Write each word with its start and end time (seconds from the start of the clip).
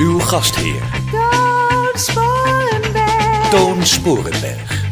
Uw 0.00 0.18
gastheer, 0.18 0.82
Toon 1.10 1.90
Sporenberg. 1.94 3.48
Toon 3.50 3.86
Sporenberg. 3.86 4.82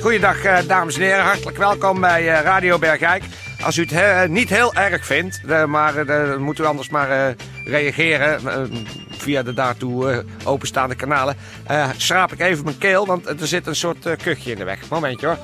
Goeiedag, 0.00 0.42
eh, 0.44 0.58
dames 0.66 0.94
en 0.94 1.02
heren. 1.02 1.24
Hartelijk 1.24 1.56
welkom 1.56 2.00
bij 2.00 2.28
eh, 2.28 2.42
Radio 2.42 2.78
Bergijk. 2.78 3.22
Als 3.64 3.76
u 3.76 3.82
het 3.82 3.90
he- 3.90 4.28
niet 4.28 4.48
heel 4.48 4.74
erg 4.74 5.06
vindt, 5.06 5.40
eh, 5.48 5.64
maar 5.64 5.96
eh, 5.96 6.06
dan 6.06 6.40
moet 6.42 6.58
u 6.58 6.64
anders 6.64 6.88
maar 6.88 7.10
eh, 7.10 7.34
reageren 7.64 8.46
eh, 8.48 8.62
via 9.10 9.42
de 9.42 9.52
daartoe 9.52 10.10
eh, 10.12 10.18
openstaande 10.48 10.94
kanalen. 10.94 11.36
Eh, 11.66 11.88
schraap 11.96 12.32
ik 12.32 12.40
even 12.40 12.64
mijn 12.64 12.78
keel, 12.78 13.06
want 13.06 13.40
er 13.40 13.46
zit 13.46 13.66
een 13.66 13.76
soort 13.76 14.06
eh, 14.06 14.16
kuchje 14.22 14.50
in 14.52 14.58
de 14.58 14.64
weg. 14.64 14.78
Momentje 14.88 15.26
hoor. 15.26 15.38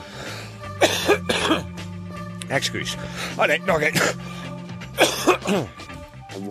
Excuus. 2.49 2.97
Oh 3.37 3.47
nee, 3.47 3.63
nog 3.67 3.81
één. 3.81 3.95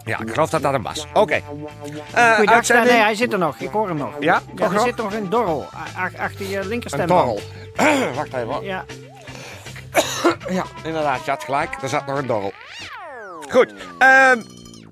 Ja, 0.05 0.19
ik 0.19 0.29
geloof 0.29 0.49
dat 0.49 0.61
dat 0.61 0.71
hem 0.71 0.83
was. 0.83 1.07
Oké. 1.13 1.41
Goeiedag, 2.13 2.55
uitzending. 2.55 2.89
nee, 2.89 3.01
hij 3.01 3.15
zit 3.15 3.33
er 3.33 3.39
nog. 3.39 3.57
Ik 3.59 3.69
hoor 3.69 3.87
hem 3.87 3.97
nog. 3.97 4.09
Ja, 4.19 4.41
ja 4.55 4.71
er 4.71 4.79
zit 4.79 4.95
nog 4.95 5.13
een 5.13 5.29
dorrel 5.29 5.65
achter 6.17 6.47
je 6.49 6.57
Een 6.59 6.67
linkerstemband. 6.67 7.39
dorrel. 7.75 8.13
Wacht 8.15 8.33
even 8.33 8.47
hoor. 8.47 8.63
Ja, 8.63 8.85
Ja, 10.49 10.63
inderdaad, 10.83 11.25
je 11.25 11.31
had 11.31 11.43
gelijk. 11.43 11.69
Er 11.81 11.89
zat 11.89 12.05
nog 12.05 12.17
een 12.17 12.27
dorrel. 12.27 12.53
Goed, 13.49 13.73
ehm, 13.99 14.41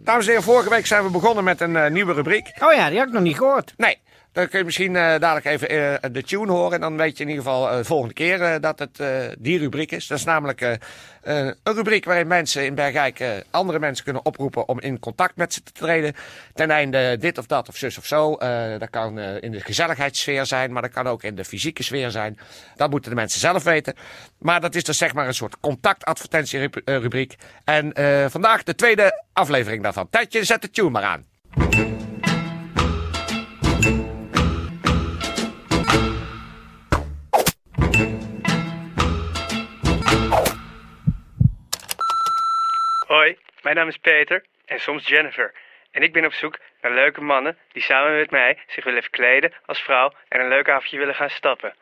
dames 0.03 0.23
en 0.25 0.30
heren, 0.30 0.44
vorige 0.44 0.69
week 0.69 0.86
zijn 0.86 1.03
we 1.03 1.09
begonnen 1.09 1.44
met 1.44 1.61
een 1.61 1.75
eh, 1.75 1.91
nieuwe 1.91 2.14
rubriek. 2.14 2.52
oh 2.59 2.73
ja, 2.73 2.89
die 2.89 2.97
had 2.97 3.08
ik 3.08 3.14
nog 3.14 3.21
niet 3.23 3.38
gehoord. 3.38 3.73
Nee, 3.77 3.97
dan 4.34 4.48
kun 4.48 4.59
je 4.59 4.66
misschien 4.66 4.95
eh, 4.95 5.20
dadelijk 5.20 5.45
even 5.45 5.70
eh, 5.70 6.12
de 6.12 6.23
tune 6.23 6.52
horen. 6.52 6.73
En 6.73 6.81
dan 6.81 6.98
weet 6.98 7.17
je 7.17 7.23
in 7.23 7.30
ieder 7.30 7.44
geval 7.44 7.70
eh, 7.70 7.78
de 7.78 7.84
volgende 7.84 8.14
keer 8.14 8.62
dat 8.62 8.80
het 8.80 9.03
die 9.39 9.59
rubriek 9.59 9.92
is. 9.92 10.08
Dat 10.08 10.17
is 10.17 10.23
namelijk 10.23 10.80
een 11.22 11.56
rubriek 11.64 12.06
waarin 12.06 12.28
mensen 12.28 12.66
in 12.66 12.76
Bergijk 12.76 13.44
andere 13.52 13.80
mensen 13.80 14.04
kunnen 14.04 14.26
oproepen 14.26 14.67
om 14.67 14.80
in 14.80 15.00
contact 15.00 15.36
met 15.36 15.54
ze 15.54 15.64
te 15.64 15.72
treden. 15.72 16.14
Ten 16.54 16.72
einde 16.72 17.17
dit 17.17 17.38
of 17.38 17.45
dat 17.45 17.70
of 17.70 17.76
zus 17.76 17.98
of 17.98 18.06
zo. 18.06 18.38
Dat 18.78 18.89
kan 18.89 19.20
in 19.20 19.52
de 19.52 19.59
gezelligheidssfeer 19.59 20.45
zijn, 20.45 20.72
maar 20.72 20.81
dat 20.81 20.92
kan 20.92 21.08
ook 21.08 21.23
in 21.23 21.36
de 21.36 21.45
fysieke 21.45 21.84
sfeer 21.84 22.11
zijn. 22.11 22.39
Dat 22.76 22.89
moeten 22.89 23.09
de 23.09 23.16
mensen 23.16 23.39
zelf 23.39 23.64
weten. 23.64 23.94
Maar 24.39 24.61
dat 24.61 24.76
is 24.76 24.84
dus 24.84 24.98
zeg 24.98 25.14
maar 25.14 25.28
een 25.28 25.34
soort 25.34 25.59
contactadvertentierubriek. 25.59 27.36
En 27.64 27.92
vandaag 28.31 28.64
de 28.64 28.76
tweede 28.76 29.23
aflevering 29.34 29.84
daarvan. 29.84 30.09
Tijdje, 30.09 30.44
zet 30.44 30.61
de 30.61 30.70
tune 30.70 30.89
maar 30.89 31.04
aan. 31.04 31.92
Mijn 43.64 43.75
naam 43.75 43.88
is 43.88 43.97
Peter 43.97 44.44
en 44.66 44.80
soms 44.80 45.08
Jennifer. 45.08 45.53
En 45.92 46.03
ik 46.03 46.14
ben 46.14 46.25
op 46.25 46.33
zoek 46.33 46.59
naar 46.81 46.92
leuke 46.92 47.22
mannen 47.22 47.58
die 47.72 47.81
samen 47.81 48.16
met 48.17 48.31
mij 48.31 48.58
zich 48.67 48.83
willen 48.83 49.02
verkleden 49.02 49.53
als 49.66 49.81
vrouw 49.81 50.14
en 50.28 50.39
een 50.39 50.47
leuk 50.47 50.70
avondje 50.70 50.97
willen 50.97 51.16
gaan 51.16 51.30
stappen. 51.30 51.73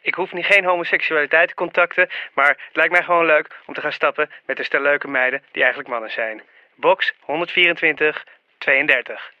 Ik 0.00 0.14
hoef 0.14 0.32
niet 0.32 0.46
geen 0.46 0.64
homoseksualiteit 0.64 1.48
te 1.48 1.54
contacten, 1.54 2.08
maar 2.32 2.48
het 2.48 2.76
lijkt 2.76 2.92
mij 2.92 3.02
gewoon 3.02 3.26
leuk 3.26 3.48
om 3.66 3.74
te 3.74 3.80
gaan 3.80 3.92
stappen 3.92 4.30
met 4.44 4.58
een 4.58 4.64
stel 4.64 4.82
leuke 4.82 5.08
meiden 5.08 5.42
die 5.52 5.62
eigenlijk 5.62 5.92
mannen 5.92 6.10
zijn. 6.10 6.42
Box 6.74 7.14
124 7.20 8.24
32. 8.58 9.32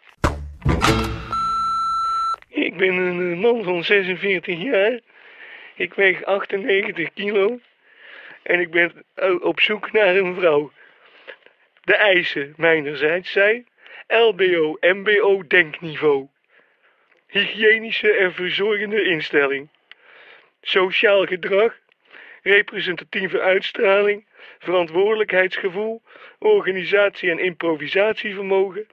Ik 2.48 2.76
ben 2.76 2.96
een 2.96 3.32
eh, 3.32 3.38
man 3.38 3.64
van 3.64 3.84
46 3.84 4.62
jaar. 4.62 5.00
Ik 5.74 5.94
weeg 5.94 6.24
98 6.24 7.12
kilo. 7.14 7.58
En 8.42 8.60
ik 8.60 8.70
ben 8.70 9.04
eh, 9.14 9.42
op 9.42 9.60
zoek 9.60 9.92
naar 9.92 10.16
een 10.16 10.34
vrouw. 10.34 10.72
De 11.86 11.94
eisen 11.94 12.54
mijnerzijds 12.56 13.30
zijn 13.30 13.66
LBO, 14.06 14.76
MBO 14.80 15.46
denkniveau. 15.46 16.28
Hygiënische 17.26 18.12
en 18.12 18.32
verzorgende 18.32 19.02
instelling. 19.02 19.68
Sociaal 20.60 21.26
gedrag, 21.26 21.78
representatieve 22.42 23.40
uitstraling, 23.40 24.26
verantwoordelijkheidsgevoel, 24.58 26.02
organisatie- 26.38 27.30
en 27.30 27.38
improvisatievermogen, 27.38 28.86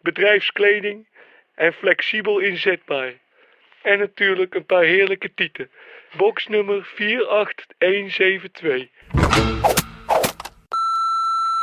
bedrijfskleding 0.00 1.06
en 1.54 1.72
flexibel 1.72 2.38
inzetbaar. 2.38 3.12
En 3.82 3.98
natuurlijk 3.98 4.54
een 4.54 4.66
paar 4.66 4.84
heerlijke 4.84 5.34
tieten. 5.34 5.70
Boxnummer 6.16 6.84
48172. 6.84 9.79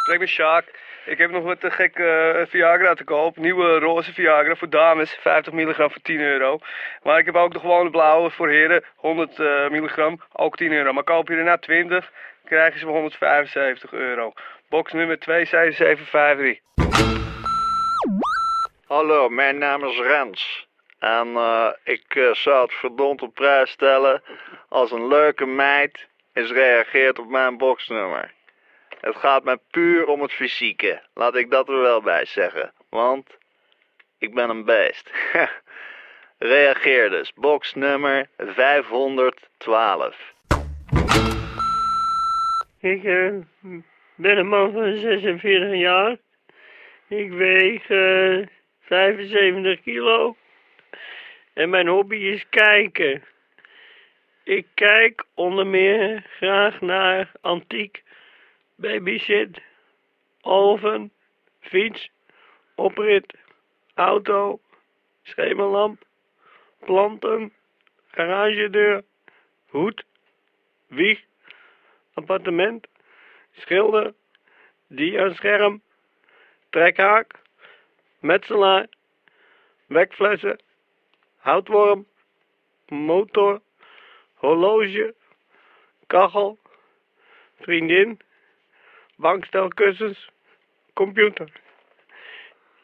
Spreek 0.07 0.21
met 0.21 0.29
Sjaak. 0.29 0.65
Ik 1.05 1.17
heb 1.17 1.31
nog 1.31 1.43
wat 1.43 1.59
te 1.59 1.71
gek 1.71 1.95
eh, 1.95 2.41
Viagra 2.47 2.93
te 2.93 3.03
koop. 3.03 3.37
Nieuwe 3.37 3.79
roze 3.79 4.13
Viagra 4.13 4.55
voor 4.55 4.69
dames. 4.69 5.17
50 5.21 5.53
milligram 5.53 5.91
voor 5.91 6.01
10 6.01 6.19
euro. 6.19 6.59
Maar 7.03 7.19
ik 7.19 7.25
heb 7.25 7.35
ook 7.35 7.53
de 7.53 7.59
gewone 7.59 7.89
blauwe 7.89 8.29
voor 8.29 8.49
heren. 8.49 8.83
100 8.95 9.39
eh, 9.39 9.69
milligram. 9.69 10.21
Ook 10.33 10.57
10 10.57 10.71
euro. 10.71 10.93
Maar 10.93 11.03
koop 11.03 11.27
je 11.27 11.35
er 11.35 11.43
na 11.43 11.57
20, 11.57 12.11
krijgen 12.45 12.79
ze 12.79 12.85
voor 12.85 12.93
175 12.93 13.93
euro. 13.93 14.33
Box 14.69 14.93
nummer 14.93 15.19
27753. 15.19 16.59
Hallo, 18.87 19.29
mijn 19.29 19.57
naam 19.57 19.83
is 19.83 19.99
Rens. 19.99 20.67
En 20.99 21.35
eh, 21.35 21.69
ik 21.83 22.29
zou 22.31 22.61
het 22.61 22.73
verdomd 22.73 23.21
op 23.21 23.33
prijs 23.33 23.71
stellen 23.71 24.21
als 24.69 24.91
een 24.91 25.07
leuke 25.07 25.45
meid 25.45 26.07
eens 26.33 26.51
reageert 26.51 27.19
op 27.19 27.27
mijn 27.27 27.57
boxnummer. 27.57 28.35
Het 28.99 29.15
gaat 29.15 29.43
mij 29.43 29.57
puur 29.71 30.05
om 30.05 30.21
het 30.21 30.31
fysieke, 30.31 31.01
laat 31.13 31.35
ik 31.35 31.51
dat 31.51 31.69
er 31.69 31.81
wel 31.81 32.01
bij 32.01 32.25
zeggen. 32.25 32.73
Want 32.89 33.37
ik 34.17 34.33
ben 34.33 34.49
een 34.49 34.65
beest. 34.65 35.11
Reageer 36.37 37.09
dus, 37.09 37.33
boxnummer 37.33 38.29
512. 38.37 40.33
Ik 42.79 43.03
eh, 43.03 43.33
ben 44.15 44.37
een 44.37 44.47
man 44.47 44.71
van 44.71 44.97
46 44.97 45.79
jaar. 45.79 46.17
Ik 47.07 47.31
weeg 47.31 47.89
eh, 47.89 48.47
75 48.81 49.81
kilo. 49.81 50.35
En 51.53 51.69
mijn 51.69 51.87
hobby 51.87 52.15
is 52.15 52.45
kijken. 52.49 53.23
Ik 54.43 54.67
kijk 54.73 55.25
onder 55.33 55.67
meer 55.67 56.25
graag 56.37 56.81
naar 56.81 57.31
antiek, 57.41 58.03
babysit, 58.81 59.57
oven, 60.43 61.11
fiets, 61.71 62.09
oprit, 62.77 63.25
auto, 63.97 64.59
schemerlamp, 65.25 65.97
planten, 66.85 67.51
garagedeur, 68.15 69.03
hoed, 69.71 70.03
wieg, 70.89 71.17
appartement, 72.15 72.87
schilder, 73.61 74.13
diascherm, 74.89 75.81
trekhaak, 76.71 77.33
metselaar, 78.21 78.87
wekflessen, 79.89 80.57
houtworm, 81.45 82.05
motor, 82.91 83.59
horloge, 84.41 85.13
kachel, 86.09 86.57
vriendin, 87.65 88.17
bankstelkussens, 89.17 90.29
computer. 90.93 91.51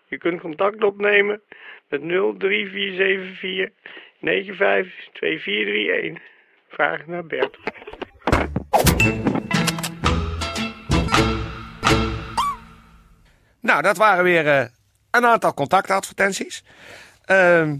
Je 0.08 0.18
kunt 0.18 0.42
contact 0.42 0.84
opnemen 0.84 1.42
met 1.88 2.02
03474 2.02 3.70
952431. 4.20 6.22
Vraag 6.68 7.06
naar 7.08 7.26
Bert. 7.26 7.58
Nou, 13.60 13.82
dat 13.82 13.98
waren 13.98 14.24
weer 14.24 14.48
eh, 14.48 14.66
een 15.12 15.26
aantal 15.26 15.54
contactadvertenties. 15.54 16.64
Ehm, 17.26 17.78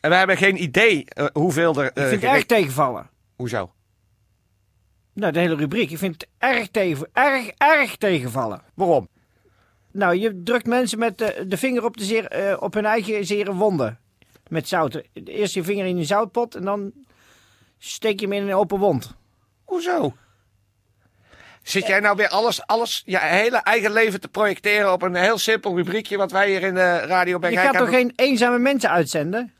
en 0.00 0.10
we 0.10 0.14
hebben 0.14 0.36
geen 0.36 0.62
idee 0.62 1.04
eh, 1.08 1.26
hoeveel 1.32 1.80
er... 1.80 1.84
Ik 1.86 1.90
eh, 1.96 2.02
vind 2.02 2.10
het 2.10 2.20
gere- 2.20 2.32
erg 2.34 2.44
tegenvallen. 2.46 3.10
Hoezo? 3.36 3.72
Nou, 5.14 5.32
de 5.32 5.38
hele 5.38 5.56
rubriek. 5.56 5.90
Ik 5.90 5.98
vind 5.98 6.14
het 6.14 6.28
erg, 6.38 6.68
tegen, 6.68 7.08
erg, 7.12 7.50
erg 7.56 7.96
tegenvallen. 7.96 8.62
Waarom? 8.74 9.08
Nou, 9.90 10.16
je 10.16 10.42
drukt 10.42 10.66
mensen 10.66 10.98
met 10.98 11.18
de, 11.18 11.44
de 11.48 11.56
vinger 11.56 11.84
op, 11.84 11.96
de 11.96 12.04
zeer, 12.04 12.26
eh, 12.26 12.62
op 12.62 12.74
hun 12.74 12.84
eigen 12.84 13.26
zere 13.26 13.54
wonden. 13.54 13.98
Met 14.48 14.68
zout. 14.68 15.02
Eerst 15.24 15.54
je 15.54 15.64
vinger 15.64 15.86
in 15.86 15.96
een 15.96 16.04
zoutpot 16.04 16.54
en 16.54 16.62
dan 16.62 16.92
steek 17.78 18.20
je 18.20 18.26
hem 18.26 18.34
in 18.34 18.42
een 18.42 18.54
open 18.54 18.78
wond. 18.78 19.14
Hoezo? 19.64 20.14
Zit 21.62 21.86
jij 21.86 22.00
nou 22.00 22.16
weer 22.16 22.28
alles, 22.28 22.66
alles, 22.66 23.02
je 23.06 23.18
hele 23.18 23.56
eigen 23.56 23.92
leven 23.92 24.20
te 24.20 24.28
projecteren 24.28 24.92
op 24.92 25.02
een 25.02 25.14
heel 25.14 25.38
simpel 25.38 25.76
rubriekje 25.76 26.16
wat 26.16 26.32
wij 26.32 26.48
hier 26.48 26.62
in 26.62 26.74
de 26.74 26.96
Radio 26.98 27.32
Je 27.32 27.38
Bergijk 27.38 27.66
gaat 27.66 27.76
toch 27.76 27.88
geen 27.88 28.12
eenzame 28.16 28.58
mensen 28.58 28.90
uitzenden? 28.90 29.52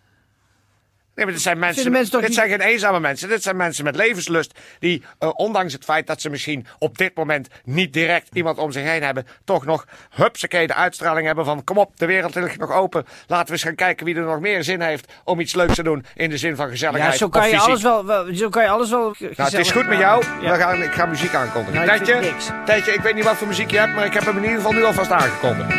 Nee, 1.15 1.25
maar 1.25 1.35
dit 1.35 1.43
zijn 1.45 1.59
mensen, 1.59 1.93
dit 1.93 2.21
niet- 2.21 2.35
zijn 2.35 2.49
geen 2.49 2.61
eenzame 2.61 3.01
mensen. 3.01 3.29
Dit 3.29 3.43
zijn 3.43 3.57
mensen 3.57 3.85
met 3.85 3.97
levenslust. 3.97 4.59
Die, 4.79 5.03
eh, 5.19 5.31
ondanks 5.35 5.73
het 5.73 5.85
feit 5.85 6.07
dat 6.07 6.21
ze 6.21 6.31
misschien 6.31 6.67
op 6.79 6.99
dit 6.99 7.17
moment 7.17 7.49
niet 7.65 7.93
direct 7.93 8.29
iemand 8.33 8.59
om 8.59 8.73
zich 8.73 8.83
heen 8.83 9.03
hebben, 9.03 9.27
toch 9.45 9.65
nog 9.65 9.85
hupsakee 10.11 10.67
de 10.67 10.75
uitstraling 10.75 11.27
hebben 11.27 11.45
van 11.45 11.65
kom 11.65 11.79
op, 11.79 11.97
de 11.97 12.07
wereld 12.07 12.35
ligt 12.35 12.59
nog 12.59 12.73
open. 12.73 13.05
Laten 13.27 13.47
we 13.47 13.53
eens 13.53 13.63
gaan 13.63 13.75
kijken 13.75 14.07
wie 14.07 14.15
er 14.17 14.23
nog 14.23 14.41
meer 14.41 14.63
zin 14.65 14.81
heeft 14.81 15.13
om 15.25 15.41
iets 15.41 15.55
leuks 15.55 15.75
te 15.75 15.83
doen 15.83 16.05
in 16.15 16.31
de 16.31 16.39
zin 16.39 16.57
van 16.57 16.69
gezelligheid. 16.69 17.13
Ja, 17.13 17.19
zo 17.19 17.25
of 17.25 17.31
kan, 17.31 17.49
je 17.49 17.59
alles 17.59 17.83
wel, 17.83 18.07
wel- 18.07 18.35
zo 18.35 18.49
kan 18.49 18.63
je 18.63 18.69
alles 18.69 18.91
wel 18.91 19.15
Nou, 19.19 19.33
het 19.37 19.53
is 19.53 19.71
goed 19.71 19.87
met 19.87 19.99
jou. 19.99 20.25
Ja. 20.43 20.51
We 20.53 20.59
gaan, 20.59 20.83
ik 20.83 20.93
ga 20.93 21.07
muziek 21.07 21.35
aankondigen. 21.35 21.87
Nou, 21.87 22.05
Tijdje. 22.05 22.33
Tijdje, 22.65 22.93
ik 22.93 23.01
weet 23.01 23.15
niet 23.15 23.25
wat 23.25 23.37
voor 23.37 23.47
muziek 23.47 23.71
je 23.71 23.79
hebt, 23.79 23.95
maar 23.95 24.05
ik 24.05 24.13
heb 24.15 24.25
hem 24.25 24.37
in 24.37 24.43
ieder 24.43 24.57
geval 24.57 24.73
nu 24.73 24.85
alvast 24.85 25.11
aangekondigd. 25.11 25.75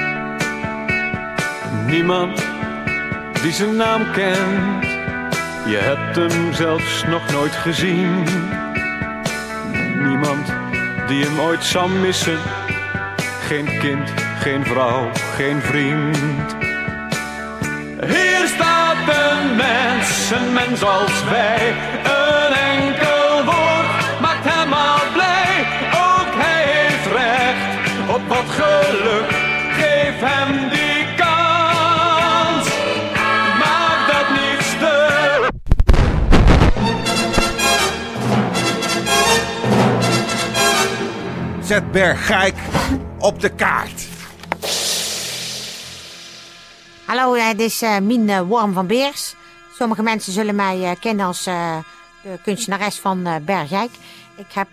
Niemand 1.85 2.43
die 3.41 3.51
zijn 3.51 3.75
naam 3.75 4.11
kent. 4.11 4.84
Je 5.67 5.77
hebt 5.77 6.15
hem 6.15 6.53
zelfs 6.53 7.03
nog 7.03 7.31
nooit 7.31 7.55
gezien. 7.55 8.23
Niemand 10.07 10.53
die 11.07 11.23
hem 11.23 11.39
ooit 11.39 11.63
zal 11.63 11.87
missen. 11.87 12.39
Geen 13.47 13.79
kind, 13.79 14.13
geen 14.39 14.65
vrouw, 14.65 15.09
geen 15.35 15.61
vriend. 15.61 16.55
Hier 18.05 18.47
staat 18.47 18.97
een 19.07 19.55
mens, 19.55 20.31
een 20.31 20.53
mens 20.53 20.83
als 20.83 21.23
wij. 21.29 21.73
Een 22.03 22.53
enkel 22.53 23.43
woord 23.43 24.21
maakt 24.21 24.45
hem 24.49 24.73
al 24.73 25.01
blij. 25.13 25.65
Ook 25.91 26.33
hij 26.43 26.63
heeft 26.63 27.07
recht 27.21 28.09
op 28.15 28.27
wat 28.27 28.49
geluk. 28.49 29.29
Geef 29.77 30.19
hem 30.19 30.74
Zet 41.65 41.91
Bergijk 41.91 42.55
op 43.19 43.39
de 43.41 43.49
kaart. 43.49 44.07
Hallo, 47.05 47.33
eh, 47.33 47.47
dit 47.49 47.59
is 47.59 47.81
eh, 47.81 47.99
Mien 47.99 48.29
eh, 48.29 48.41
Worm 48.41 48.73
van 48.73 48.87
Beers. 48.87 49.35
Sommige 49.73 50.03
mensen 50.03 50.33
zullen 50.33 50.55
mij 50.55 50.97
kennen 50.99 51.25
als 51.25 51.43
de 51.43 52.39
kunstenares 52.43 52.99
van 52.99 53.27
Bergijk. 53.45 53.91
Ik 54.35 54.51
heb 54.53 54.67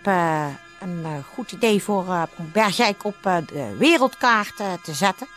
een 0.79 1.23
goed 1.33 1.51
idee 1.51 1.83
voor 1.83 2.27
om 2.37 2.49
Bergijk 2.51 3.03
op 3.03 3.15
de 3.23 3.75
wereldkaart 3.77 4.55
te 4.83 4.93
zetten. 4.93 5.27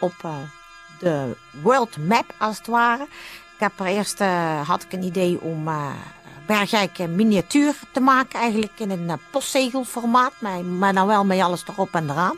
Op 0.00 0.14
de 0.98 1.36
world 1.62 1.96
map, 1.96 2.34
als 2.38 2.58
het 2.58 2.66
ware. 2.66 3.02
Ik 3.54 3.58
heb 3.58 3.80
er 3.80 3.86
eerst 3.86 4.18
had 4.66 4.82
ik 4.82 4.92
een 4.92 5.02
idee 5.02 5.40
om 5.40 5.68
Bergijk 6.56 6.98
een 6.98 7.14
miniatuur 7.14 7.74
te 7.92 8.00
maken. 8.00 8.40
Eigenlijk 8.40 8.72
in 8.76 8.90
een 8.90 9.10
eh, 9.10 9.16
postzegelformaat. 9.30 10.32
Maar, 10.38 10.64
maar 10.64 10.94
dan 10.94 11.06
wel 11.06 11.24
met 11.24 11.40
alles 11.40 11.64
erop 11.68 11.94
en 11.94 12.10
eraan. 12.10 12.36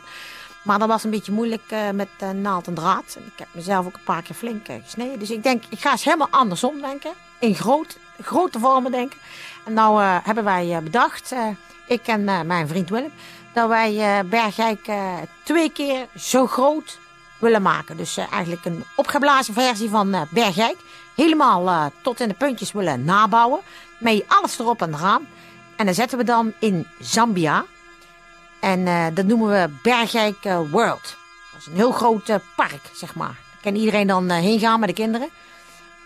Maar 0.61 0.79
dat 0.79 0.87
was 0.87 1.03
een 1.03 1.09
beetje 1.09 1.31
moeilijk 1.31 1.61
eh, 1.67 1.89
met 1.89 2.07
eh, 2.17 2.29
naald 2.29 2.67
en 2.67 2.73
draad. 2.73 3.15
En 3.17 3.23
ik 3.25 3.39
heb 3.39 3.47
mezelf 3.51 3.85
ook 3.85 3.93
een 3.93 4.03
paar 4.03 4.21
keer 4.21 4.35
flink 4.35 4.67
eh, 4.67 4.75
gesneden. 4.83 5.19
Dus 5.19 5.29
ik 5.29 5.43
denk, 5.43 5.63
ik 5.69 5.79
ga 5.79 5.91
eens 5.91 6.03
helemaal 6.03 6.27
andersom 6.31 6.81
denken. 6.81 7.11
In 7.39 7.55
groot, 7.55 7.97
grote 8.21 8.59
vormen 8.59 8.91
denken. 8.91 9.19
En 9.65 9.73
nou 9.73 10.01
eh, 10.01 10.17
hebben 10.23 10.43
wij 10.43 10.75
eh, 10.75 10.81
bedacht, 10.81 11.31
eh, 11.31 11.47
ik 11.87 12.07
en 12.07 12.29
eh, 12.29 12.41
mijn 12.41 12.67
vriend 12.67 12.89
Willem, 12.89 13.11
dat 13.53 13.67
wij 13.67 13.99
eh 13.99 14.29
Bergijk 14.29 14.87
eh, 14.87 15.13
twee 15.43 15.69
keer 15.71 16.07
zo 16.17 16.47
groot 16.47 16.99
willen 17.37 17.61
maken. 17.61 17.97
Dus 17.97 18.17
eh, 18.17 18.31
eigenlijk 18.31 18.65
een 18.65 18.83
opgeblazen 18.95 19.53
versie 19.53 19.89
van 19.89 20.13
eh, 20.13 20.21
Bergijk. 20.29 20.77
Helemaal 21.15 21.67
eh, 21.67 21.85
tot 22.01 22.19
in 22.19 22.27
de 22.27 22.33
puntjes 22.33 22.71
willen 22.71 23.03
nabouwen. 23.03 23.59
Met 23.97 24.23
alles 24.27 24.59
erop 24.59 24.81
en 24.81 24.93
eraan. 24.93 25.27
En 25.75 25.85
dan 25.85 25.93
zetten 25.93 26.17
we 26.17 26.23
dan 26.23 26.53
in 26.59 26.87
Zambia. 26.99 27.65
En 28.59 28.87
eh, 28.87 29.05
dat 29.13 29.25
noemen 29.25 29.49
we 29.49 29.69
Bergijk 29.81 30.37
eh, 30.41 30.59
World. 30.71 31.17
Dat 31.51 31.61
is 31.61 31.65
een 31.65 31.75
heel 31.75 31.91
groot 31.91 32.39
park, 32.55 32.81
zeg 32.93 33.15
maar. 33.15 33.27
Daar 33.51 33.61
kan 33.61 33.75
iedereen 33.75 34.07
dan 34.07 34.29
heen 34.29 34.59
gaan 34.59 34.79
met 34.79 34.89
de 34.89 34.95
kinderen. 34.95 35.29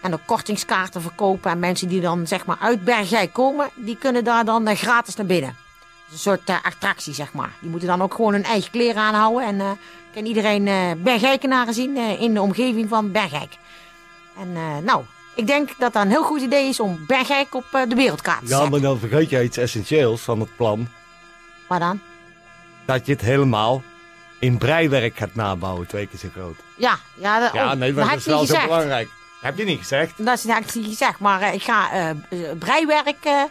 En 0.01 0.13
ook 0.13 0.25
kortingskaarten 0.25 1.01
verkopen. 1.01 1.51
En 1.51 1.59
mensen 1.59 1.87
die 1.87 2.01
dan 2.01 2.27
zeg 2.27 2.45
maar 2.45 2.57
uit 2.59 2.83
Bergijk 2.83 3.33
komen, 3.33 3.69
die 3.75 3.97
kunnen 3.97 4.23
daar 4.23 4.45
dan 4.45 4.75
gratis 4.75 5.15
naar 5.15 5.25
binnen. 5.25 5.55
Dat 5.59 6.19
is 6.19 6.25
een 6.25 6.37
soort 6.37 6.63
attractie, 6.63 7.13
zeg 7.13 7.33
maar. 7.33 7.51
Die 7.59 7.69
moeten 7.69 7.87
dan 7.87 8.01
ook 8.01 8.13
gewoon 8.13 8.33
hun 8.33 8.43
eigen 8.43 8.71
kleren 8.71 9.01
aanhouden. 9.01 9.43
En 9.43 9.79
kan 10.13 10.25
iedereen 10.25 10.63
Bergijkenaren 11.03 11.73
zien 11.73 11.97
in 11.97 12.33
de 12.33 12.41
omgeving 12.41 12.89
van 12.89 13.11
Bergijk. 13.11 13.57
En 14.39 14.55
eh, 14.55 14.77
nou, 14.83 15.03
ik 15.35 15.47
denk 15.47 15.69
dat 15.77 15.93
dat 15.93 16.03
een 16.03 16.09
heel 16.09 16.23
goed 16.23 16.41
idee 16.41 16.67
is 16.67 16.79
om 16.79 17.03
Bergijk 17.07 17.55
op 17.55 17.65
eh, 17.71 17.81
de 17.87 17.95
wereldkaart 17.95 18.39
te 18.39 18.45
Ja, 18.45 18.51
zetten. 18.51 18.71
maar 18.71 18.79
dan 18.81 18.99
vergeet 18.99 19.29
je 19.29 19.43
iets 19.43 19.57
essentieels 19.57 20.21
van 20.21 20.39
het 20.39 20.55
plan. 20.55 20.87
Maar 21.67 21.79
dan? 21.79 21.99
Dat 22.85 23.05
je 23.05 23.11
het 23.11 23.21
helemaal 23.21 23.81
in 24.39 24.57
breiwerk 24.57 25.17
gaat 25.17 25.35
nabouwen, 25.35 25.87
twee 25.87 26.07
keer 26.07 26.19
zo 26.19 26.27
groot. 26.33 26.55
Ja, 26.75 26.97
ja, 27.15 27.39
dat, 27.39 27.53
Ja, 27.53 27.71
oh, 27.71 27.77
nee, 27.77 27.93
dat 27.93 28.03
maar 28.05 28.13
dat 28.13 28.19
is 28.19 28.25
wel 28.25 28.45
zo 28.45 28.61
belangrijk. 28.61 29.09
Heb 29.41 29.57
je 29.57 29.63
niet 29.65 29.79
gezegd? 29.79 30.25
Dat 30.25 30.37
is 30.37 30.43
niet 30.73 30.87
gezegd, 30.87 31.19
maar 31.19 31.41
eh, 31.41 31.53
ik 31.53 31.63
ga 31.63 32.13
breiwerk 32.59 33.47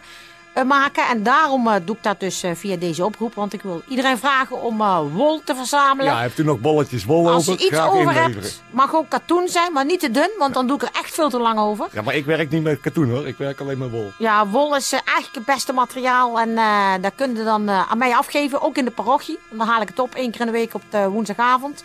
maken. 0.65 1.07
En 1.07 1.23
daarom 1.23 1.67
eh, 1.67 1.75
doe 1.85 1.95
ik 1.95 2.03
dat 2.03 2.19
dus 2.19 2.43
eh, 2.43 2.51
via 2.55 2.75
deze 2.75 3.05
oproep. 3.05 3.33
Want 3.35 3.53
ik 3.53 3.61
wil 3.61 3.81
iedereen 3.87 4.17
vragen 4.17 4.61
om 4.61 4.81
eh, 4.81 4.99
wol 5.13 5.41
te 5.43 5.55
verzamelen. 5.55 6.11
Ja, 6.13 6.19
heeft 6.19 6.37
u 6.39 6.43
nog 6.43 6.59
bolletjes 6.59 7.05
wol 7.05 7.29
Als 7.29 7.45
je 7.45 7.51
over? 7.51 7.63
iets 7.63 7.73
Graag 7.73 7.87
over 7.87 7.99
inleveren. 7.99 8.31
hebt, 8.41 8.63
mag 8.69 8.95
ook 8.95 9.09
katoen 9.09 9.47
zijn, 9.47 9.73
maar 9.73 9.85
niet 9.85 9.99
te 9.99 10.11
dun. 10.11 10.29
Want 10.37 10.53
dan 10.53 10.67
doe 10.67 10.75
ik 10.75 10.81
er 10.81 10.89
echt 10.93 11.13
veel 11.13 11.29
te 11.29 11.39
lang 11.39 11.59
over. 11.59 11.87
Ja, 11.91 12.01
maar 12.01 12.15
ik 12.15 12.25
werk 12.25 12.49
niet 12.49 12.63
met 12.63 12.79
katoen 12.81 13.09
hoor. 13.09 13.27
Ik 13.27 13.37
werk 13.37 13.59
alleen 13.59 13.77
met 13.77 13.91
wol. 13.91 14.11
Ja, 14.17 14.47
wol 14.47 14.75
is 14.75 14.91
eh, 14.91 14.99
eigenlijk 15.05 15.35
het 15.35 15.55
beste 15.55 15.73
materiaal. 15.73 16.39
En 16.39 16.57
eh 16.57 16.93
dat 17.01 17.11
kun 17.15 17.35
je 17.35 17.43
dan 17.43 17.69
eh, 17.69 17.91
aan 17.91 17.97
mij 17.97 18.15
afgeven, 18.15 18.61
ook 18.61 18.77
in 18.77 18.85
de 18.85 18.91
parochie. 18.91 19.39
En 19.51 19.57
dan 19.57 19.67
haal 19.67 19.81
ik 19.81 19.87
het 19.87 19.99
op 19.99 20.15
één 20.15 20.31
keer 20.31 20.39
in 20.39 20.45
de 20.45 20.51
week 20.51 20.73
op 20.73 20.81
de 20.89 21.09
woensdagavond. 21.09 21.83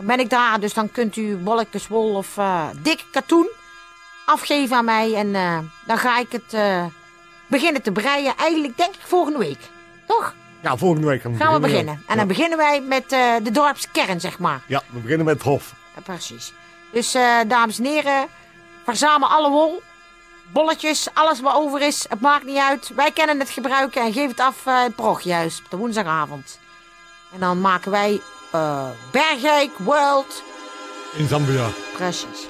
Ben 0.00 0.20
ik 0.20 0.30
daar, 0.30 0.60
dus 0.60 0.74
dan 0.74 0.90
kunt 0.90 1.16
u 1.16 1.36
bolletjes 1.36 1.88
wol 1.88 2.14
of 2.14 2.36
eh 2.38 2.64
dik 2.82 3.04
katoen 3.10 3.50
afgeven 4.24 4.76
aan 4.76 4.84
mij. 4.84 5.14
En 5.14 5.34
eh, 5.34 5.58
dan 5.84 5.98
ga 5.98 6.18
ik 6.18 6.32
het 6.32 6.54
eh, 6.54 6.84
beginnen 7.50 7.82
te 7.82 7.92
breien. 7.92 8.36
Eigenlijk 8.36 8.76
denk 8.76 8.94
ik 8.94 9.00
volgende 9.04 9.38
week. 9.38 9.58
Toch? 10.06 10.34
Ja, 10.60 10.76
volgende 10.76 11.06
week 11.06 11.20
gaan 11.22 11.32
we 11.32 11.38
Gaan 11.38 11.52
we 11.54 11.60
beginnen. 11.60 11.84
beginnen. 11.84 12.04
En 12.10 12.16
dan 12.16 12.26
beginnen 12.26 12.58
wij 12.58 12.80
met 12.80 13.12
eh, 13.12 13.34
de 13.42 13.50
dorpskern, 13.50 14.20
zeg 14.20 14.38
maar. 14.38 14.60
Ja, 14.66 14.82
we 14.90 14.98
beginnen 14.98 15.26
met 15.26 15.34
het 15.34 15.44
hof. 15.44 15.74
Ja, 15.94 16.00
precies. 16.00 16.52
Dus 16.92 17.14
eh, 17.14 17.38
dames 17.46 17.78
en 17.78 17.84
heren, 17.84 18.26
verzamel 18.84 19.28
alle 19.28 19.50
wol, 19.50 19.82
bolletjes, 20.52 21.08
alles 21.14 21.40
wat 21.40 21.54
over 21.54 21.80
is. 21.80 22.06
Het 22.08 22.20
maakt 22.20 22.44
niet 22.44 22.56
uit. 22.58 22.90
Wij 22.94 23.10
kennen 23.12 23.38
het 23.38 23.50
gebruiken 23.50 24.02
en 24.02 24.12
geef 24.12 24.28
het 24.28 24.40
af 24.40 24.66
eh, 24.66 24.74
in 24.74 24.80
het 24.82 24.94
parochiehuis 24.94 25.58
op 25.64 25.70
de 25.70 25.76
woensdagavond. 25.76 26.58
En 27.32 27.40
dan 27.40 27.60
maken 27.60 27.90
wij 27.90 28.20
Bergijk 29.10 29.70
World. 29.78 30.42
In 31.16 31.28
Zambia. 31.28 31.66
Precies. 31.96 32.46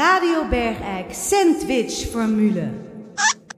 Radio 0.00 0.48
Bergijk 0.48 1.06
Sandwich 1.14 1.92
Formule. 2.10 2.70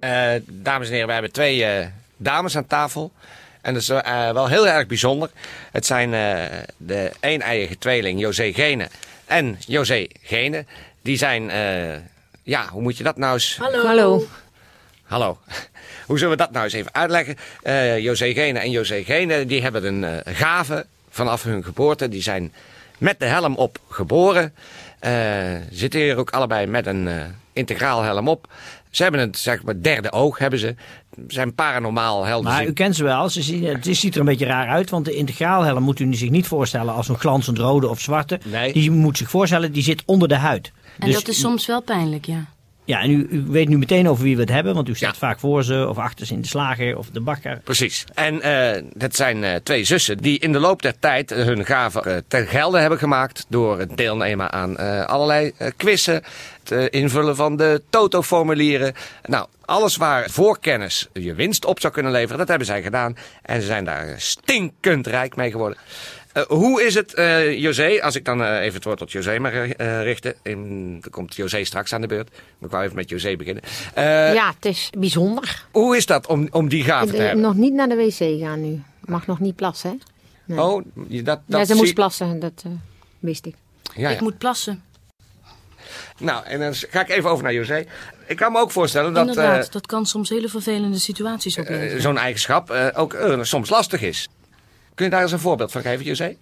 Eh, 0.00 0.32
dames 0.46 0.86
en 0.86 0.92
heren, 0.92 1.06
we 1.06 1.12
hebben 1.12 1.32
twee 1.32 1.64
eh, 1.64 1.86
dames 2.16 2.56
aan 2.56 2.66
tafel. 2.66 3.12
En 3.60 3.72
dat 3.72 3.82
is 3.82 3.88
eh, 3.88 4.30
wel 4.30 4.48
heel 4.48 4.68
erg 4.68 4.86
bijzonder. 4.86 5.30
Het 5.72 5.86
zijn 5.86 6.14
eh, 6.14 6.58
de 6.76 7.10
een-eiige 7.20 7.78
tweeling 7.78 8.20
José 8.20 8.52
Gene 8.52 8.88
en 9.26 9.56
José 9.66 10.06
Gene. 10.22 10.64
Die 11.02 11.16
zijn, 11.16 11.50
eh, 11.50 11.94
ja, 12.42 12.68
hoe 12.68 12.82
moet 12.82 12.96
je 12.96 13.04
dat 13.04 13.16
nou 13.16 13.32
eens... 13.32 13.56
Hallo. 13.56 13.86
Hallo. 13.86 14.26
Hallo. 15.02 15.38
Hoe 16.06 16.18
zullen 16.18 16.36
we 16.36 16.42
dat 16.42 16.52
nou 16.52 16.64
eens 16.64 16.74
even 16.74 16.94
uitleggen? 16.94 17.36
Eh 17.62 17.98
José 17.98 18.32
Gene 18.32 18.58
en 18.58 18.70
José 18.70 19.02
Gene, 19.04 19.46
die 19.46 19.62
hebben 19.62 19.84
een 19.84 20.04
eh, 20.04 20.34
gave 20.34 20.86
vanaf 21.10 21.42
hun 21.42 21.64
geboorte. 21.64 22.08
Die 22.08 22.22
zijn 22.22 22.52
met 22.98 23.18
de 23.18 23.26
helm 23.26 23.56
op 23.56 23.78
geboren. 23.88 24.54
Eh, 25.02 25.60
zitten 25.70 26.00
hier 26.00 26.16
ook 26.16 26.30
allebei 26.30 26.66
met 26.66 26.86
een 26.86 27.08
eh, 27.08 27.14
integraal 27.52 28.02
helm 28.02 28.28
op. 28.28 28.52
Ze 28.90 29.02
hebben 29.02 29.20
het, 29.20 29.38
zeg 29.38 29.62
maar, 29.62 29.82
derde 29.82 30.12
oog 30.12 30.38
hebben 30.38 30.58
ze. 30.58 30.74
Zijn 31.26 31.54
paranormaal 31.54 32.24
helder. 32.24 32.52
Maar 32.52 32.66
u 32.66 32.72
kent 32.72 32.96
ze 32.96 33.04
wel. 33.04 33.28
Ze 33.28 33.42
zien, 33.42 33.64
het 33.64 33.86
ziet 33.90 34.14
er 34.14 34.20
een 34.20 34.26
beetje 34.26 34.46
raar 34.46 34.68
uit. 34.68 34.90
Want 34.90 35.04
de 35.04 35.14
integraalhelm 35.14 35.82
moet 35.82 36.00
u 36.00 36.14
zich 36.14 36.30
niet 36.30 36.46
voorstellen 36.46 36.94
als 36.94 37.08
een 37.08 37.18
glanzend 37.18 37.58
rode 37.58 37.88
of 37.88 38.00
zwarte. 38.00 38.40
Nee. 38.44 38.72
Die 38.72 38.90
moet 38.90 39.18
zich 39.18 39.30
voorstellen, 39.30 39.72
die 39.72 39.82
zit 39.82 40.02
onder 40.06 40.28
de 40.28 40.36
huid. 40.36 40.72
En 40.98 41.06
Dus- 41.06 41.14
dat 41.14 41.28
is 41.28 41.40
soms 41.40 41.66
wel 41.66 41.82
pijnlijk, 41.82 42.26
ja. 42.26 42.44
Ja, 42.84 43.00
en 43.00 43.10
u, 43.10 43.26
u 43.30 43.44
weet 43.46 43.68
nu 43.68 43.78
meteen 43.78 44.08
over 44.08 44.24
wie 44.24 44.34
we 44.34 44.40
het 44.40 44.50
hebben, 44.50 44.74
want 44.74 44.88
u 44.88 44.94
staat 44.94 45.16
vaak 45.16 45.38
voor 45.38 45.64
ze 45.64 45.86
of 45.88 45.98
achter 45.98 46.26
ze 46.26 46.34
in 46.34 46.40
de 46.40 46.48
slager 46.48 46.96
of 46.98 47.10
de 47.10 47.20
bakker. 47.20 47.60
Precies. 47.64 48.04
En 48.14 48.40
eh 48.40 48.82
dat 48.94 49.14
zijn 49.16 49.44
eh, 49.44 49.54
twee 49.54 49.84
zussen 49.84 50.18
die 50.18 50.38
in 50.38 50.52
de 50.52 50.58
loop 50.58 50.82
der 50.82 50.98
tijd 50.98 51.30
eh, 51.32 51.44
hun 51.44 51.64
gaven 51.64 52.04
eh, 52.04 52.16
ten 52.28 52.46
gelde 52.46 52.78
hebben 52.78 52.98
gemaakt 52.98 53.46
door 53.48 53.78
het 53.78 53.96
deelnemen 53.96 54.52
aan 54.52 54.76
eh, 54.76 55.04
allerlei 55.04 55.52
eh, 55.56 55.70
quizzen, 55.76 56.22
het 56.64 56.92
invullen 56.92 57.36
van 57.36 57.56
de 57.56 57.82
toto-formulieren. 57.90 58.94
Nou, 59.24 59.46
alles 59.64 59.96
waar 59.96 60.30
voorkennis 60.30 61.08
je 61.12 61.34
winst 61.34 61.64
op 61.64 61.80
zou 61.80 61.92
kunnen 61.92 62.12
leveren, 62.12 62.38
dat 62.38 62.48
hebben 62.48 62.66
zij 62.66 62.82
gedaan. 62.82 63.16
En 63.42 63.60
ze 63.60 63.66
zijn 63.66 63.84
daar 63.84 64.14
stinkend 64.16 65.06
rijk 65.06 65.36
mee 65.36 65.50
geworden. 65.50 65.78
Eh, 66.32 66.42
hoe 66.42 66.82
is 66.82 66.94
het, 66.94 67.14
eh, 67.14 67.58
José, 67.60 67.98
als 68.02 68.16
ik 68.16 68.24
dan 68.24 68.42
eh, 68.42 68.60
even 68.60 68.74
het 68.74 68.84
woord 68.84 68.98
tot 68.98 69.12
José 69.12 69.38
mag 69.38 69.52
eh, 69.52 70.02
richten. 70.02 70.34
In, 70.42 70.90
dan 71.00 71.10
komt 71.10 71.34
José 71.36 71.64
straks 71.64 71.92
aan 71.92 72.00
de 72.00 72.06
beurt. 72.06 72.30
Maar 72.30 72.40
ik 72.68 72.70
wou 72.70 72.82
even 72.84 72.96
met 72.96 73.08
José 73.08 73.36
beginnen. 73.36 73.62
Eh, 73.94 74.34
ja, 74.34 74.52
het 74.54 74.64
is 74.64 74.90
bijzonder. 74.98 75.64
Hoe 75.70 75.96
is 75.96 76.06
dat 76.06 76.26
om, 76.26 76.48
om 76.50 76.68
die 76.68 76.84
gaven 76.84 77.14
te 77.14 77.22
hebben? 77.22 77.40
nog 77.40 77.54
niet 77.54 77.72
naar 77.72 77.88
de 77.88 77.94
wc 77.94 78.40
gaan 78.40 78.60
nu. 78.60 78.82
Mag 79.00 79.26
nog 79.26 79.40
niet 79.40 79.56
plassen, 79.56 79.90
hè? 79.90 79.96
Nee. 80.54 80.60
Oh, 80.64 80.84
dat, 80.94 81.24
dat 81.24 81.40
ja, 81.46 81.58
ze 81.58 81.64
zie- 81.66 81.74
moest 81.74 81.94
plassen, 81.94 82.38
dat 82.40 82.62
eh, 82.66 82.72
wist 83.18 83.46
ik. 83.46 83.54
Ja, 83.94 84.08
ja. 84.08 84.14
Ik 84.14 84.20
moet 84.20 84.38
plassen. 84.38 84.82
Nou, 86.18 86.44
en 86.44 86.60
dan 86.60 86.74
ga 86.74 87.00
ik 87.00 87.08
even 87.08 87.30
over 87.30 87.44
naar 87.44 87.54
José. 87.54 87.84
Ik 88.26 88.36
kan 88.36 88.52
me 88.52 88.58
ook 88.58 88.70
voorstellen 88.70 89.12
dat 89.14 89.28
Inderdaad, 89.28 89.72
dat 89.72 89.86
kan 89.86 90.06
soms 90.06 90.28
hele 90.28 90.48
vervelende 90.48 90.98
situaties 90.98 91.58
opleveren. 91.58 92.02
zo'n 92.02 92.18
eigenschap 92.18 92.70
eh, 92.70 92.86
ook 92.94 93.16
soms 93.42 93.70
lastig 93.70 94.02
is. 94.02 94.28
Kun 94.94 95.04
je 95.04 95.10
daar 95.10 95.22
eens 95.22 95.32
een 95.32 95.38
voorbeeld 95.38 95.72
van 95.72 95.82
geven, 95.82 96.04
José? 96.04 96.36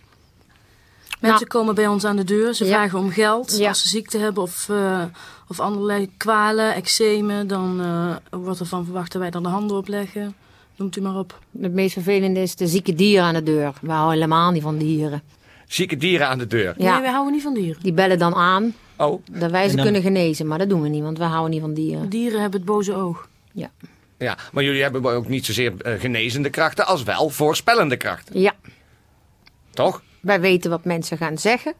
Mensen 1.20 1.46
komen 1.46 1.74
bij 1.74 1.86
ons 1.86 2.04
aan 2.04 2.16
de 2.16 2.24
deur, 2.24 2.54
ze 2.54 2.64
Ja. 2.64 2.70
vragen 2.70 2.98
om 2.98 3.10
geld. 3.10 3.58
Ja. 3.58 3.68
Als 3.68 3.82
ze 3.82 3.88
ziekte 3.88 4.18
hebben 4.18 4.42
of, 4.42 4.68
eh, 4.68 5.02
of 5.48 5.60
allerlei 5.60 6.10
kwalen, 6.16 6.74
eczemen, 6.74 7.46
dan 7.46 7.80
eh, 7.80 8.16
wordt 8.40 8.60
er 8.60 8.66
van 8.66 8.84
verwacht 8.84 9.12
dat 9.12 9.22
wij 9.22 9.30
er 9.30 9.42
de 9.42 9.48
handen 9.48 9.76
op 9.76 9.88
leggen. 9.88 10.34
Noemt 10.76 10.96
u 10.96 11.00
maar 11.00 11.16
op. 11.16 11.38
Het 11.60 11.72
meest 11.72 11.92
vervelende 11.92 12.40
is 12.40 12.54
de 12.56 12.66
zieke 12.66 12.94
dieren 12.94 13.24
aan 13.24 13.34
de 13.34 13.42
deur. 13.42 13.72
We 13.80 13.90
houden 13.90 14.12
helemaal 14.14 14.50
niet 14.50 14.62
van 14.62 14.78
dieren. 14.78 15.22
Zieke 15.66 15.96
dieren 15.96 16.28
aan 16.28 16.38
de 16.38 16.46
deur. 16.46 16.74
Ja. 16.78 16.92
Nee, 16.92 17.00
wij 17.02 17.10
houden 17.10 17.32
niet 17.32 17.42
van 17.42 17.54
dieren. 17.54 17.82
Die 17.82 17.92
bellen 17.92 18.18
dan 18.18 18.34
aan 18.34 18.74
Oh, 18.96 19.22
dat 19.30 19.50
wij 19.50 19.62
ze 19.64 19.68
En 19.70 19.74
dan- 19.76 19.84
kunnen 19.84 20.02
genezen. 20.02 20.46
Maar 20.46 20.58
dat 20.58 20.68
doen 20.68 20.82
we 20.82 20.88
niet, 20.88 21.02
want 21.02 21.18
we 21.18 21.24
houden 21.24 21.50
niet 21.50 21.60
van 21.60 21.74
dieren. 21.74 22.08
Dieren 22.08 22.40
hebben 22.40 22.60
het 22.60 22.68
boze 22.68 22.94
oog. 22.94 23.28
Ja. 23.52 23.70
Ja. 24.20 24.36
Maar 24.52 24.64
jullie 24.64 24.82
hebben 24.82 25.04
ook 25.04 25.28
niet 25.28 25.46
zozeer 25.46 25.72
eh, 25.82 26.00
genezende 26.00 26.50
krachten 26.50 26.86
als 26.86 27.02
wel 27.02 27.28
voorspellende 27.30 27.96
krachten. 27.96 28.40
ja, 28.40 28.52
Toch? 29.70 30.02
wij 30.20 30.40
weten 30.40 30.70
wat 30.70 30.84
mensen 30.84 31.16
gaan 31.16 31.38
zeggen. 31.38 31.74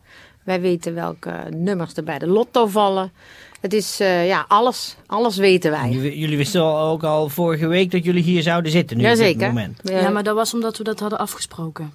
Wij 0.45 0.61
weten 0.61 0.95
welke 0.95 1.33
nummers 1.51 1.95
er 1.95 2.05
bij 2.05 2.19
de 2.19 2.27
lotto 2.27 2.67
vallen. 2.67 3.13
Het 3.61 3.73
is, 3.73 4.01
eh, 4.01 4.27
ja, 4.27 4.45
alles. 4.49 4.97
Alles 5.07 5.37
weten 5.37 5.71
wij. 5.71 5.89
Jullie, 5.91 6.37
wisten 6.37 6.61
al- 6.63 6.89
ook 6.91 7.03
al 7.03 7.29
vorige 7.29 7.67
week 7.67 7.91
dat 7.91 8.05
jullie 8.05 8.23
hier 8.23 8.43
zouden 8.43 8.73
zitten 8.73 8.97
nu 8.97 9.03
op 9.03 9.09
dit 9.11 9.19
Jazeker. 9.19 9.47
moment. 9.47 9.81
Ja, 9.83 10.09
maar 10.11 10.23
dat 10.23 10.35
was 10.35 10.55
omdat 10.55 10.79
we 10.79 10.85
dat 10.85 11.01
hadden 11.01 11.19
afgesproken. 11.19 11.93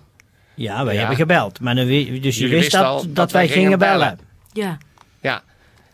Ja, 0.56 0.84
wij 0.86 0.94
Ja. 0.94 1.00
hebben 1.00 1.18
gebeld. 1.18 1.60
Maar 1.60 1.76
dan, 1.76 1.86
dus 1.88 1.96
je 1.96 2.04
Jullie 2.06 2.22
wist 2.32 2.52
wisten 2.52 2.80
dat, 2.80 2.90
al 2.90 3.02
dat, 3.02 3.16
dat 3.16 3.32
wij 3.32 3.48
gingen 3.48 3.80
bellen. 3.80 4.20
Ja. 4.54 4.78
Ja. 5.22 5.44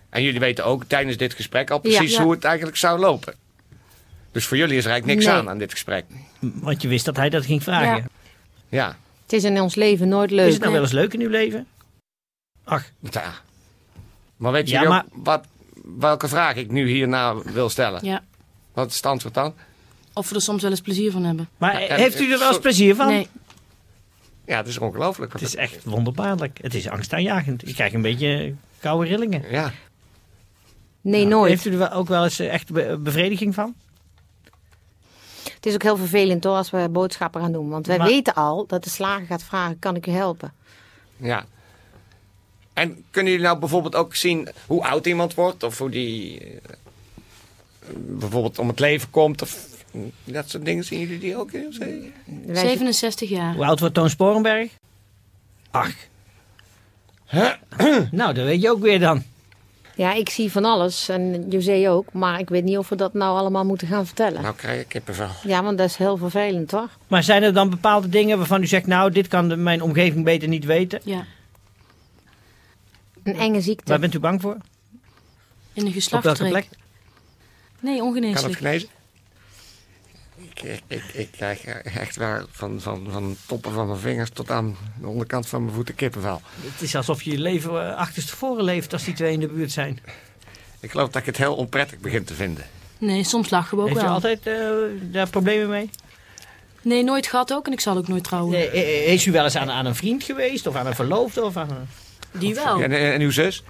En 0.10 0.24
jullie 0.24 0.40
weten 0.40 0.66
ook 0.66 0.84
tijdens 0.84 1.18
dit 1.18 1.34
gesprek 1.34 1.72
al 1.72 1.80
precies 1.80 2.16
Ja. 2.16 2.24
hoe 2.24 2.32
het 2.32 2.44
eigenlijk 2.44 2.78
zou 2.78 3.00
lopen. 3.00 3.34
Dus 4.32 4.46
voor 4.46 4.58
jullie 4.58 4.78
is 4.78 4.86
er 4.86 4.92
eigenlijk 4.92 5.20
niks 5.20 5.32
Nee. 5.32 5.42
aan 5.42 5.50
aan 5.50 5.58
dit 5.58 5.72
gesprek. 5.72 6.06
Want 6.40 6.82
je 6.82 6.88
wist 6.88 7.06
dat 7.06 7.16
hij 7.16 7.30
dat 7.30 7.46
ging 7.46 7.64
vragen. 7.64 7.96
Ja. 7.96 8.06
Ja. 8.70 8.98
Het 9.24 9.34
is 9.34 9.44
in 9.44 9.62
ons 9.62 9.76
leven 9.76 10.08
nooit 10.08 10.32
leuk. 10.32 10.48
Is 10.48 10.54
het 10.54 10.62
nou 10.62 10.74
wel 10.74 10.82
eens 10.82 10.92
leuk 10.92 11.14
in 11.14 11.22
uw 11.22 11.30
leven? 11.30 11.68
Ach, 12.64 12.86
ja. 13.12 13.34
Maar 14.38 14.52
weet 14.52 14.68
Ja, 14.70 14.74
jullie 14.74 14.88
maar- 14.94 15.06
ook 15.16 15.26
wat, 15.26 15.46
welke 15.98 16.28
vraag 16.28 16.56
ik 16.56 16.72
nu 16.72 16.88
hierna 16.90 17.36
wil 17.44 17.70
stellen? 17.70 18.06
ja. 18.06 18.24
Wat 18.74 18.90
is 18.90 18.96
het 18.96 19.06
antwoord 19.06 19.34
dan? 19.34 19.54
Of 20.14 20.30
we 20.30 20.36
er 20.36 20.42
soms 20.42 20.62
wel 20.62 20.72
eens 20.72 20.82
plezier 20.82 21.12
van 21.12 21.24
hebben. 21.24 21.50
maar 21.58 21.82
Ja, 21.82 21.96
heeft 21.96 22.20
u 22.20 22.24
er 22.32 22.38
wel 22.38 22.48
eens 22.48 22.56
zo- 22.56 22.62
plezier 22.62 22.96
van? 22.96 23.08
Nee, 23.08 23.28
Ja, 24.46 24.58
het 24.58 24.68
is 24.68 24.78
ongelooflijk. 24.78 25.34
Het 25.34 25.42
is 25.42 25.56
echt 25.56 25.84
wonderbaarlijk. 25.84 26.58
Het 26.62 26.74
is 26.74 26.88
angstaanjagend. 26.90 27.68
Ik 27.68 27.74
krijg 27.76 27.94
een 27.94 28.02
beetje 28.02 28.54
koude 28.80 29.08
rillingen. 29.10 29.44
Ja. 29.52 29.72
Nee, 31.02 31.26
nooit. 31.26 31.50
Heeft 31.50 31.66
u 31.66 31.72
er 31.72 31.78
wel- 31.78 31.92
ook 31.92 32.08
wel 32.08 32.24
eens 32.24 32.40
eh, 32.40 32.54
echt 32.54 32.72
be- 32.72 32.98
bevrediging 33.00 33.54
van? 33.54 33.76
Het 35.62 35.70
is 35.70 35.74
ook 35.74 35.84
heel 35.84 35.98
vervelend 35.98 36.44
hoor 36.44 36.56
als 36.56 36.70
we 36.70 36.88
boodschappen 36.92 37.42
gaan 37.42 37.52
doen. 37.52 37.70
Want 37.70 37.88
wij 37.88 37.98
Maar- 37.98 38.08
weten 38.08 38.34
al 38.34 38.66
dat 38.68 38.84
de 38.84 38.90
slager 38.90 39.26
gaat 39.26 39.44
vragen, 39.44 39.80
kan 39.80 39.96
ik 39.96 40.08
u 40.08 40.12
helpen? 40.12 40.54
Ja. 41.18 41.46
En 42.74 43.04
kunnen 43.12 43.32
jullie 43.32 43.48
nou 43.48 43.60
bijvoorbeeld 43.60 43.96
ook 43.96 44.16
zien 44.16 44.50
hoe 44.68 44.84
oud 44.84 45.06
iemand 45.06 45.34
wordt? 45.34 45.64
Of 45.64 45.78
hoe 45.78 45.90
die 45.90 46.40
eh, 46.40 46.56
bijvoorbeeld 47.96 48.60
om 48.60 48.68
het 48.68 48.80
leven 48.80 49.10
komt? 49.10 49.42
Of 49.42 49.68
dat 50.24 50.50
soort 50.50 50.66
dingen 50.66 50.84
zien 50.84 51.00
jullie 51.00 51.20
die 51.20 51.38
ook? 51.38 51.52
in? 51.52 51.74
Zee? 51.74 52.14
Wij- 52.46 52.56
67 52.68 53.30
jaar. 53.30 53.54
Hoe 53.56 53.66
oud 53.66 53.80
wordt 53.80 53.96
Toon 53.96 54.10
Sporenberg? 54.10 54.72
Ach. 55.72 55.94
nou, 58.12 58.34
dat 58.34 58.46
weet 58.46 58.62
je 58.62 58.70
ook 58.70 58.82
weer 58.82 59.00
dan. 59.00 59.24
Ja, 59.96 60.14
ik 60.14 60.30
zie 60.30 60.52
van 60.52 60.66
alles 60.66 61.10
en 61.10 61.50
José 61.50 61.90
ook. 61.90 62.14
Maar 62.14 62.40
ik 62.40 62.50
weet 62.50 62.64
niet 62.64 62.78
of 62.78 62.90
we 62.90 62.96
dat 62.96 63.14
nou 63.14 63.38
allemaal 63.38 63.66
moeten 63.66 63.88
gaan 63.88 64.06
vertellen. 64.06 64.42
Nou 64.42 64.56
krijg 64.56 64.82
ik 64.82 64.88
kippenvel. 64.88 65.30
Ja, 65.44 65.64
want 65.64 65.78
dat 65.78 65.88
is 65.88 65.96
heel 65.96 66.18
vervelend 66.18 66.68
toch? 66.70 66.90
Maar 67.08 67.24
zijn 67.24 67.44
er 67.44 67.54
dan 67.54 67.70
bepaalde 67.70 68.10
dingen 68.10 68.38
waarvan 68.38 68.62
u 68.62 68.68
zegt... 68.68 68.88
nou, 68.88 69.12
dit 69.12 69.28
kan 69.28 69.50
de- 69.50 69.56
mijn 69.56 69.82
omgeving 69.82 70.24
beter 70.26 70.48
niet 70.48 70.66
weten? 70.66 71.02
Ja. 71.04 71.26
Een 73.24 73.36
enge 73.36 73.62
ziekte. 73.62 73.90
Waar 73.92 74.00
bent 74.00 74.14
u 74.14 74.20
bang 74.20 74.42
voor? 74.42 74.58
In 75.74 75.86
de 75.86 76.08
Op 76.12 76.22
welke 76.24 76.48
plek? 76.48 76.68
Nee, 77.80 77.98
Kan 77.98 78.08
het 78.08 78.16
ongeneeslijk. 78.18 78.56
genezen? 78.56 78.90
Ik, 80.64 80.82
ik, 80.88 81.04
ik, 81.14 81.32
krijg 81.32 81.64
echt 81.66 82.16
waar 82.16 82.46
van, 82.52 82.82
van, 82.82 83.08
van 83.12 83.30
de 83.30 83.36
toppen 83.48 83.72
van 83.72 83.88
mijn 83.88 84.00
vingers 84.00 84.30
tot 84.30 84.52
aan 84.52 84.78
de 85.02 85.08
onderkant 85.08 85.48
van 85.48 85.64
mijn 85.64 85.76
voeten 85.76 85.96
kippenvel. 85.96 86.42
Het 86.62 86.82
is 86.82 86.96
alsof 86.96 87.24
je 87.24 87.32
je 87.32 87.40
leven 87.40 87.90
eh, 87.90 87.96
achterstevoren 87.96 88.64
leeft 88.64 88.94
als 88.94 89.04
die 89.04 89.14
twee 89.14 89.34
in 89.34 89.40
de 89.40 89.48
buurt 89.48 89.72
zijn. 89.72 90.00
Ik 90.80 90.92
geloof 90.92 91.10
dat 91.10 91.22
ik 91.22 91.26
het 91.26 91.38
heel 91.38 91.56
onprettig 91.56 92.00
begin 92.00 92.24
te 92.24 92.34
vinden. 92.34 92.66
Nee, 92.98 93.24
soms 93.24 93.50
lachen 93.50 93.78
we 93.78 93.84
ook 93.84 93.90
Heeft 93.90 94.02
u 94.02 94.06
wel. 94.06 94.14
altijd 94.14 94.48
eh, 94.48 94.56
daar 95.02 95.30
problemen 95.30 95.70
mee? 95.70 95.90
Nee, 96.82 97.04
nooit 97.04 97.28
gehad 97.28 97.54
ook 97.54 97.66
en 97.66 97.72
ik 97.72 97.80
zal 97.80 97.98
ook 97.98 98.08
nooit 98.08 98.24
trouwen. 98.24 98.56
Eh, 98.56 98.74
eh, 98.74 99.14
Is 99.14 99.26
u 99.26 99.32
wel 99.32 99.44
eens 99.44 99.56
aan, 99.56 99.72
aan 99.72 99.86
een 99.86 99.96
vriend 99.96 100.24
geweest? 100.24 100.68
Of 100.68 100.76
aan 100.76 100.88
een 100.88 100.96
verloofde? 100.96 101.44
Of 101.44 101.58
aan 101.58 101.70
een... 101.70 101.88
Die 102.40 102.56
wel. 102.56 102.82
En, 102.82 102.92
en, 102.92 103.14
en 103.14 103.22
uw 103.22 103.32
zus? 103.32 103.64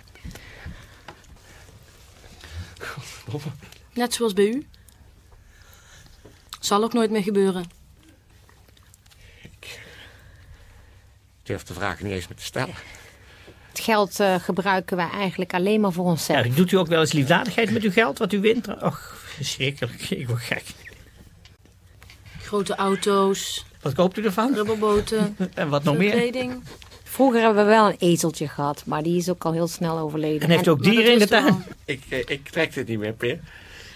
Net 3.93 4.13
zoals 4.13 4.33
bij 4.33 4.45
u. 4.45 4.67
Zal 6.61 6.83
ook 6.83 6.93
nooit 6.93 7.11
meer 7.11 7.23
gebeuren. 7.23 7.65
Ik 9.41 9.79
durf 11.43 11.63
de 11.63 11.73
vraag 11.73 12.01
niet 12.01 12.11
eens 12.13 12.27
meer 12.27 12.37
te 12.37 12.43
stellen. 12.43 12.73
Het 13.69 13.79
geld 13.79 14.19
eh, 14.19 14.35
gebruiken 14.35 14.97
wij 14.97 15.09
eigenlijk 15.09 15.53
alleen 15.53 15.81
maar 15.81 15.91
voor 15.91 16.05
onszelf. 16.05 16.45
Ja, 16.45 16.51
doet 16.55 16.71
u 16.71 16.77
ook 16.77 16.87
wel 16.87 16.99
eens 16.99 17.11
liefdadigheid 17.11 17.71
met 17.71 17.83
uw 17.83 17.91
geld 17.91 18.17
wat 18.17 18.33
u 18.33 18.39
wint? 18.39 18.67
Och, 18.81 19.15
verschrikkelijk. 19.35 20.09
Ik 20.09 20.27
word 20.27 20.41
gek. 20.41 20.63
Grote 22.41 22.75
auto's, 22.75 23.65
Wat 23.81 23.93
koopt 23.93 24.17
u 24.17 24.23
ervan? 24.25 24.53
rubberboten, 24.53 25.37
En 25.53 25.69
wat 25.69 25.83
nog 25.83 25.97
meer? 25.97 26.11
kleding. 26.11 26.63
Vroeger 27.03 27.41
hebben 27.41 27.63
we 27.63 27.69
wel 27.69 27.87
een 27.87 27.95
ezeltje 27.99 28.47
gehad, 28.47 28.83
maar 28.85 29.03
die 29.03 29.17
is 29.17 29.29
ook 29.29 29.45
al 29.45 29.51
heel 29.53 29.67
snel 29.67 29.97
overleden. 29.97 30.41
En 30.41 30.49
heeft 30.49 30.65
u 30.67 30.69
ook 30.69 30.83
dieren 30.83 31.13
in 31.13 31.19
de 31.19 31.27
tuin? 31.27 31.63
Ik, 31.85 32.03
eh, 32.09 32.19
ik 32.19 32.49
trek 32.49 32.73
dit 32.73 32.87
niet 32.87 32.99
meer, 32.99 33.13
Peer. 33.13 33.39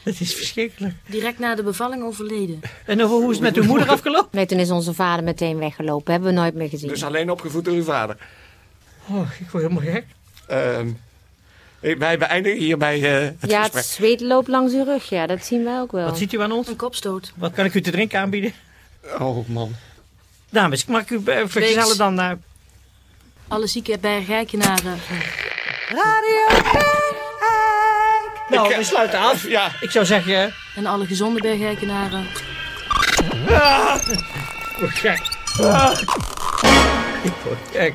Het 0.05 0.21
is 0.21 0.33
verschrikkelijk. 0.35 0.93
Direct 1.05 1.39
na 1.39 1.55
de 1.55 1.63
bevalling 1.63 2.03
overleden. 2.03 2.61
En 2.85 3.03
over 3.03 3.15
hoe 3.15 3.29
is 3.31 3.37
het 3.39 3.45
met 3.45 3.55
uw 3.55 3.63
moeder 3.63 3.87
afgelopen? 3.89 4.29
Nee, 4.31 4.45
toen 4.45 4.59
is 4.59 4.69
onze 4.71 4.93
vader 4.93 5.23
meteen 5.23 5.57
weggelopen. 5.57 6.11
Hebben 6.13 6.33
we 6.33 6.39
nooit 6.39 6.53
meer 6.53 6.69
gezien. 6.69 6.89
Dus 6.89 7.03
alleen 7.03 7.31
opgevoed 7.31 7.65
door 7.65 7.73
uw 7.73 7.83
vader. 7.83 8.17
Oh, 9.09 9.27
ik 9.39 9.49
word 9.49 9.63
helemaal 9.63 9.93
gek. 9.93 10.05
Ehm, 10.47 10.87
ik- 11.79 11.97
wij 11.97 12.17
beëindigen 12.17 12.59
hierbij 12.59 12.95
eh 12.95 13.29
het 13.39 13.49
ja, 13.51 13.61
het 13.61 13.71
gesprek. 13.75 13.83
zweet 13.83 14.21
loopt 14.21 14.47
langs 14.47 14.73
uw 14.73 14.83
rug. 14.83 15.09
Ja, 15.09 15.27
dat 15.27 15.45
zien 15.45 15.63
wij 15.63 15.79
ook 15.79 15.91
wel. 15.91 16.05
Wat 16.05 16.17
ziet 16.17 16.33
u 16.33 16.41
aan 16.41 16.51
ons? 16.51 16.67
Een 16.67 16.75
kopstoot. 16.75 17.31
Wat 17.35 17.53
kan 17.53 17.65
ik 17.65 17.73
u 17.73 17.81
te 17.81 17.91
drinken 17.91 18.19
aanbieden? 18.19 18.53
Oh 19.19 19.47
man. 19.47 19.71
Dames, 20.49 20.85
mag 20.85 21.01
ik 21.01 21.09
u 21.09 21.21
eh, 21.25 21.41
vergezellen 21.45 21.97
dan 21.97 22.13
naar... 22.13 22.37
Alle 23.47 23.67
zieke 23.67 23.97
bergrijkenaren. 24.01 24.97
Radio 25.89 26.59
Nou, 28.49 28.75
we 28.75 28.83
sluiten 28.83 29.19
af. 29.19 29.47
Ja. 29.47 29.71
Ik 29.79 29.91
zou 29.91 30.05
zeggen... 30.05 30.53
En 30.75 30.85
alle 30.85 31.05
gezonde 31.05 31.41
bergrijkenaren. 31.41 32.27
Ah, 33.49 33.95
ik 34.07 34.77
word 34.79 34.95
gek. 34.97 35.21
Ah, 35.61 35.99
ik 37.23 37.33
word 37.43 37.59
gek. 37.71 37.93